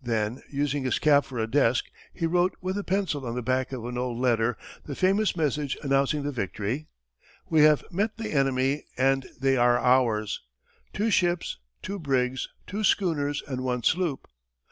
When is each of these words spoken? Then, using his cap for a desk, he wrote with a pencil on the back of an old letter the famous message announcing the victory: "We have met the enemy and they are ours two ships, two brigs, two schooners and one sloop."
Then, 0.00 0.44
using 0.48 0.84
his 0.84 1.00
cap 1.00 1.24
for 1.24 1.40
a 1.40 1.48
desk, 1.50 1.86
he 2.12 2.24
wrote 2.24 2.54
with 2.60 2.78
a 2.78 2.84
pencil 2.84 3.26
on 3.26 3.34
the 3.34 3.42
back 3.42 3.72
of 3.72 3.84
an 3.84 3.98
old 3.98 4.16
letter 4.16 4.56
the 4.84 4.94
famous 4.94 5.34
message 5.36 5.76
announcing 5.82 6.22
the 6.22 6.30
victory: 6.30 6.86
"We 7.50 7.62
have 7.62 7.82
met 7.90 8.16
the 8.16 8.30
enemy 8.30 8.84
and 8.96 9.26
they 9.40 9.56
are 9.56 9.80
ours 9.80 10.40
two 10.92 11.10
ships, 11.10 11.58
two 11.82 11.98
brigs, 11.98 12.48
two 12.68 12.84
schooners 12.84 13.42
and 13.48 13.64
one 13.64 13.82
sloop." 13.82 14.28